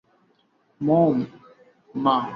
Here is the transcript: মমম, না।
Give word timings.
মমম, 0.81 1.25
না। 1.95 2.15